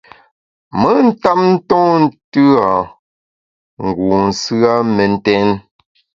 Me 0.79 0.91
ntap 1.07 1.39
ntonte 1.53 2.43
a 2.67 2.69
ngu 3.85 4.07
nsù 4.27 4.55
a 4.71 4.73
mentèn. 4.95 5.49